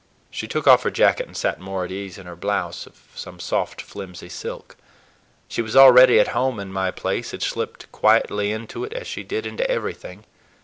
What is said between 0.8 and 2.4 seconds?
her jacket and sat more at ease in her